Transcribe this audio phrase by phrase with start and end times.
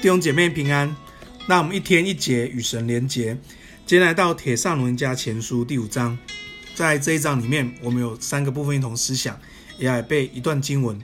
[0.00, 0.96] 弟兄姐妹平安，
[1.46, 3.36] 那我们一天一节与神连结，
[3.84, 6.16] 今天来到帖撒罗尼迦前书第五章，
[6.74, 9.38] 在这一章里面，我们有三个部分一同思想，
[9.78, 10.98] 也来背一段经文。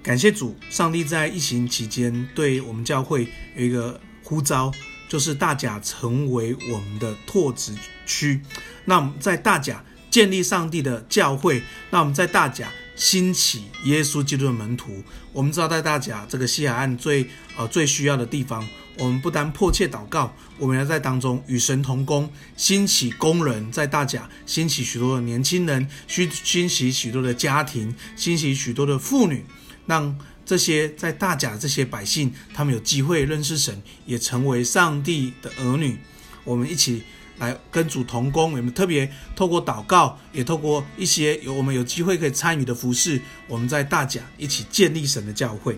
[0.00, 4.72] 感谢主，上帝在疫情期间对我们教会有一个呼召，
[5.08, 7.74] 就是大甲成为我们的拓殖
[8.06, 8.40] 区。
[8.84, 11.60] 那我们在大甲建立上帝的教会，
[11.90, 12.68] 那我们在大甲
[13.00, 15.02] 兴起耶稣基督的门徒。
[15.32, 18.68] 我们知道在大甲这个西海岸最呃最需要的地方，
[18.98, 29.44] 我们不单迫切祷告，我们要在当中与神同工，兴起工人，在大甲兴起许多的年轻人，兴兴起许多的家庭，兴起许多的妇女。
[29.86, 35.96] 让这些在大甲的这些百姓，他们有机会认识神，也成为上帝的儿女。
[36.44, 37.02] 我们一起
[37.40, 45.76] 来跟主同工，我们特别透过祷告，也透过一些有我们有机会可以参与的服事，我们在大甲一起建立神的教会。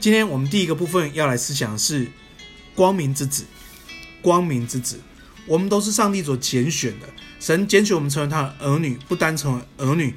[0.00, 2.10] 今天我们第一个部分要来思想是
[2.74, 3.44] 光明之子，
[4.22, 4.98] 光明之子，
[5.46, 7.06] 我们都是上帝所拣选的，
[7.38, 10.14] 神拣选我们成为他的儿女，不单成为儿女。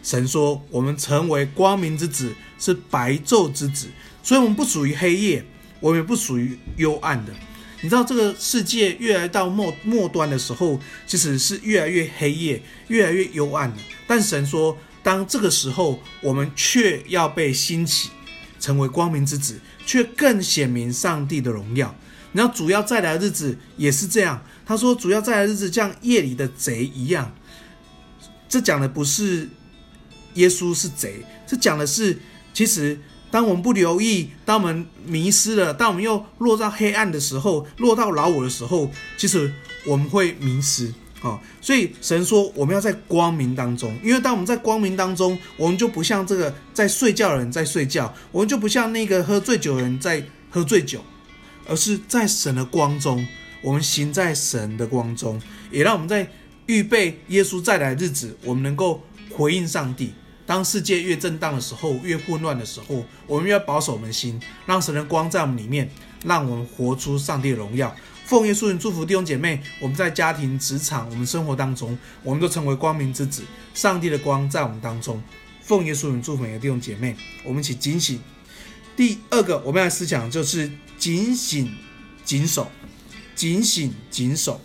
[0.00, 3.88] 神说：“我们成为光明之子，是白昼之子，
[4.22, 5.44] 所以我们不属于黑夜，
[5.80, 7.32] 我们也不属于幽暗的。
[7.80, 13.76] 你知道，这个世界越来到末末端的时候，其实是越来越黑夜，越来越幽暗的。
[14.06, 18.10] 但神说，当这个时候，我们却要被兴起，
[18.58, 21.94] 成为光明之子，却更显明上帝的荣耀。
[22.32, 24.44] 你知道，主要再来的日子也是这样。
[24.66, 27.34] 他说，主要再来的日子像夜里的贼一样。
[28.48, 29.48] 这讲的不是。”
[30.34, 32.16] 耶稣是贼，这讲的是，
[32.54, 32.96] 其实
[33.30, 39.52] 当我们不留意，当我们迷失了，当我们又落到黑暗的时候，落到老我的时候，其实
[39.84, 41.38] 我们会迷失啊。
[41.60, 51.04] 所以神说，我们要在光明当中，因为当我们在光明当中，我们就不像这个在睡觉的人在睡觉，我们就不像那个喝醉酒的人在喝醉酒，
[51.66, 53.26] 而是在神的光中，
[53.60, 55.40] 我们行在神的光中，
[55.70, 56.26] 也让我们在
[56.66, 60.14] 预备耶稣再来的日子，我们能够回应上帝。
[60.48, 65.90] 当世界越震荡的时候，越混乱的时候，我们越要保守我们心，让神的光在我们里面，
[66.24, 67.94] 让我们活出上帝的荣耀。
[68.24, 73.44] 奉耶稣名祝福弟兄姐妹，我们在家庭、职场、我们生活当中，我们都成为光明之子，
[73.74, 75.22] 上帝的光在我们当中。
[75.60, 78.18] 奉耶稣名祝福每个弟兄姐妹，我们一起警醒。
[78.96, 81.70] 第二个，我们要思想就是警醒、
[82.24, 82.70] 谨守、
[83.34, 84.58] 警醒、谨守。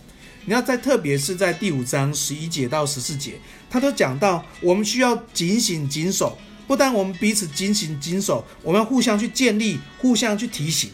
[0.46, 3.40] 你要在，特别是在第五章十一节到十四节，
[3.70, 6.36] 他都讲到我们需要警醒谨守。
[6.66, 10.90] 不但我们彼此警醒谨守，我们要互相去建立，互相去提醒。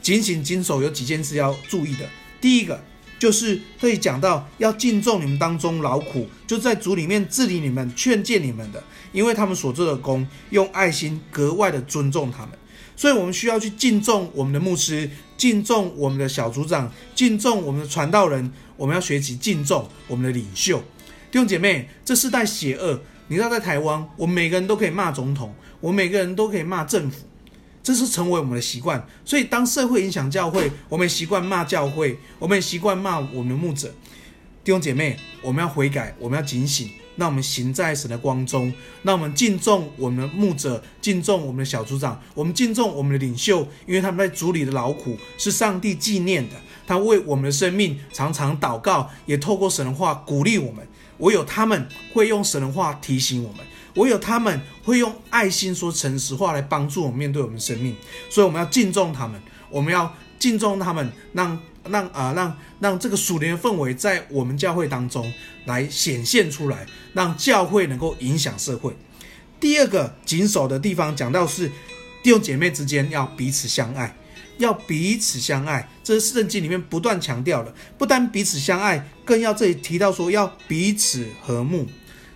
[0.00, 2.08] 警醒谨守有几件事要注意的。
[2.40, 2.80] 第一个
[3.18, 8.82] 就是这里讲到要敬重你们当中劳苦，就在主里面治理你们、劝诫你们的，
[9.12, 12.50] 因为他们所做的工，用爱心格外的尊重他们。
[12.94, 18.52] 所以，我们需要去敬重我们的牧师，敬重我们的小组长，敬重我们的传道人。
[18.82, 20.82] 我们要学习敬重我们的领袖。
[21.30, 23.00] 弟兄姐妹，这世代邪恶。
[23.28, 27.18] 你知道，在台湾，我们每个人都可以骂总统，我们每个人都可以骂政府，
[27.80, 29.06] 这是成为我们的习惯。
[29.24, 33.94] 所以，当社会影响教会，我们习惯骂教会，我们也习惯骂我们的牧者。
[34.64, 36.90] 弟兄姐妹，我们要悔改，我们要警醒。
[37.16, 46.56] 让我们行在神的光中，让我们敬重我们的牧者，敬重我们的小组长，我们敬重我们的领袖，因为他们在主里的劳苦是上帝纪念的。
[46.86, 50.86] 他为我们的生命常常祷告，也透过神的话鼓励我们。
[51.18, 53.64] 唯有他们会用神的话提醒我们，
[53.94, 57.94] 唯有他们会用爱心说诚实话来帮助我们面对我们的生命。
[58.28, 59.40] 所以我们要敬重他们，
[59.70, 61.58] 我们要敬重他们，让。
[61.88, 65.32] 让啊、呃，让让这个属灵的氛围在我们教会当中
[65.64, 68.96] 来显现出来，让教会能够影响社会。
[69.58, 71.68] 第二个谨守的地方讲到是
[72.22, 74.16] 弟兄姐妹之间要彼此相爱，
[74.58, 77.74] 要彼此相爱，这是圣经里面不断强调的。
[77.96, 81.86] 不但彼此相爱，更要这里提到说要彼此和睦。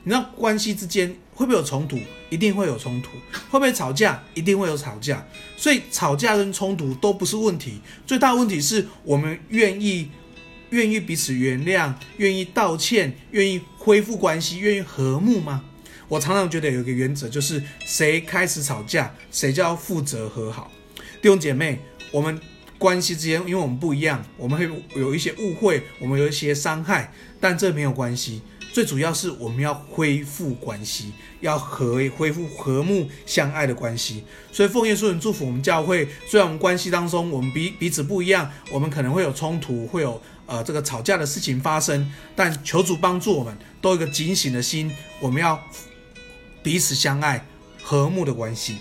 [0.06, 1.98] 你知道关系之间会不会有冲突？
[2.30, 3.10] 一定会有冲突。
[3.50, 4.22] 会不会吵架？
[4.34, 5.26] 一定会有吵架。
[5.56, 10.08] 所以吵架跟冲突都不是问题，最大的问题是我们愿意
[10.70, 15.64] 愿意彼此原谅，愿意道歉，愿意恢复关系，愿意和睦吗？
[16.06, 20.70] 我常常觉得有一个原则，就是谁开始吵架，谁就要负责和好。
[21.20, 21.80] 弟兄姐妹，
[22.12, 22.40] 我们
[22.78, 28.42] 关系之间，因为我们不一样，我们会有一些误会，我们有一些伤害，但这没有关系。
[28.76, 34.22] 最主要是我们要恢复关系，要和恢复和睦相爱的关系。
[34.52, 36.06] 所以奉耶稣祝福我们教会。
[36.28, 45.58] 虽然我们关系当中我们彼彼此不一样，我们可能会有冲突，会有呃这个吵架的事情发生，但求主帮助我们，都有一个警醒的心，我们要
[46.62, 47.46] 彼此相爱，
[47.82, 48.76] 和睦的关系。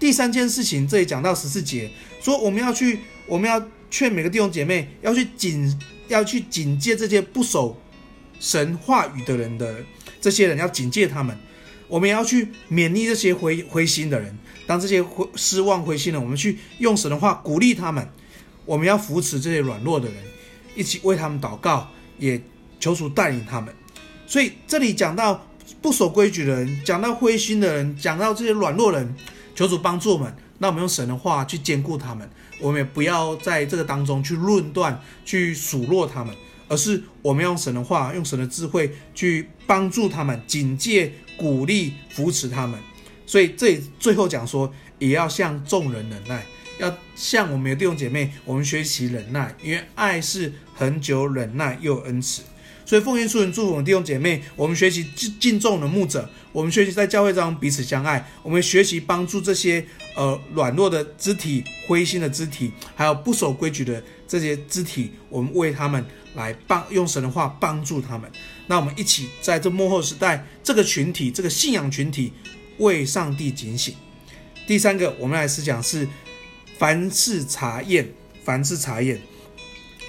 [0.00, 1.90] 第三件事情，这里讲到十四节，
[2.22, 5.78] 说我们要去，我们要劝每个弟兄姐妹要去警，
[6.08, 7.78] 要去警戒这些不守
[8.40, 9.76] 神话语的人的
[10.20, 11.36] 这些人，要警戒他们。
[11.88, 14.36] 我们也要去勉励这些灰灰心的人，
[14.66, 18.06] 当这些灰失望灰心的，我们去用神的话鼓励他们。
[18.66, 20.16] 我们要扶持这些软弱的人，
[20.76, 21.88] 一起为他们祷告，
[22.18, 22.38] 也
[22.78, 23.74] 求主带领他们。
[24.26, 25.46] 所以这里讲到
[25.80, 29.14] 不守规矩的人，讲到灰心的人，讲到这些软弱人，
[29.54, 30.36] 求主帮助我们。
[30.58, 32.28] 那我们用神的话去坚固他们，
[32.60, 36.34] 我们也不要在这个当中去论断、去数落他们，
[36.68, 42.78] 而是我们用神的话、用神的智慧去帮助他们、警戒、鼓励、扶持他们。
[43.26, 46.44] 所以这最后讲说，也要向众人忍耐，
[46.78, 52.42] 要向我们的弟兄姐妹，我们学习忍耐，因为爱是恒久忍耐又恩慈。
[52.86, 59.84] 所以奉耶稣名祝福我们弟兄姐妹，我们学习敬敬重的牧者，我们学习在教会中彼此相爱，我们学习帮助这些
[60.16, 66.02] 呃软弱的肢体、灰心的肢体，还有不守规矩的这些肢体，我们为他们
[66.38, 68.30] 来帮，用神的话帮助他们。
[68.68, 72.32] 那我们一起在这幕后时代，这个群体、这个信仰群体
[72.78, 73.94] 为上帝警醒。
[74.66, 76.08] 第三个，我们来思想是
[76.78, 78.10] 凡事查验，
[78.44, 79.20] 凡事查验。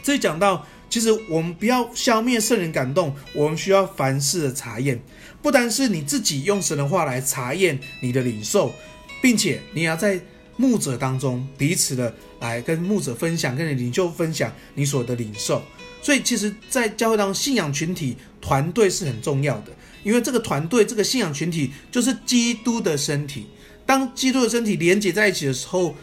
[0.03, 0.65] 这里讲到。
[0.91, 4.99] 其实我们不要消灭圣人感动，我们需要凡事的查验，
[5.39, 8.73] 不单是你自己用神的话来查验你的领受，
[9.21, 10.19] 并且你要在
[10.57, 15.61] 牧者当中彼此的来跟牧者分享，跟你领袖分享你所的领受。
[16.01, 19.71] 所以，其实，在教会当中，信仰群体团队是很重要的，
[20.03, 23.47] 因为这个团队，这个信仰群体就是基督的身体。
[23.85, 25.95] 当基督的身体连接在一起的时候，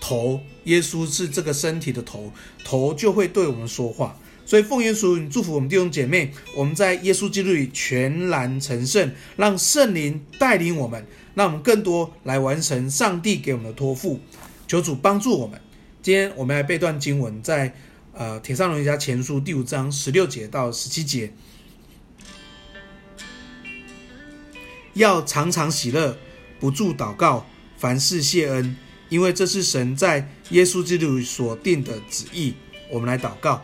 [0.00, 2.32] 头耶稣是这个身体的头，
[2.64, 4.18] 头就会对我们说话。
[4.44, 11.04] 所以奉耶稣祝福我们弟兄姐妹，我们在耶稣基督里全然成圣，让圣灵带领我们，
[11.34, 14.20] 让我们更多来完成上帝给我们的托付。
[14.68, 15.60] 求主帮助我们。
[16.00, 17.74] 今天我们来背段经文，在
[18.18, 21.34] 呃《帖撒罗尼迦前书》第五章十六节到十七节，
[24.94, 26.16] 要常常喜乐，
[26.58, 27.46] 不住祷告，
[27.76, 28.74] 凡事谢恩，
[29.10, 32.54] 因为这是神在耶稣基督所定的旨意。
[32.90, 33.62] 我们来祷告。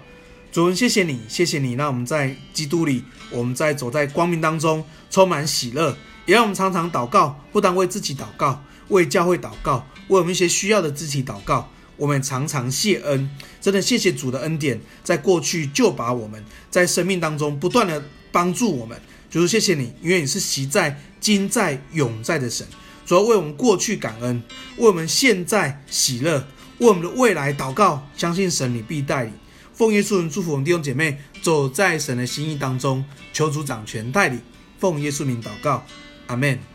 [0.53, 5.97] 主，谢谢你，谢谢你，让我们在基督里，我们在走在光明当中，充满喜乐。
[6.27, 11.72] 也让我们常常祷告，不但为自己祷告，为教会祷告，为我们一些需要的肢体祷告。
[11.97, 13.31] 我们常常谢恩，
[13.61, 19.01] 真的谢谢主的恩典，在过去就把我们在生命当中不断的帮助我们。
[19.31, 22.67] 主，谢谢你，因为你是昔在、今在、永在的神。
[23.07, 24.43] 主要为我们过去感恩，
[24.77, 26.47] 为我们现在喜乐，
[26.79, 29.33] 为我们的未来祷告，相信神你必带领。
[29.75, 34.41] 奉耶稣名祝福我们弟兄姐妹，走在神的心意当中，求主掌权带领。
[34.79, 35.85] 奉耶稣名祷告，
[36.27, 36.72] 阿门。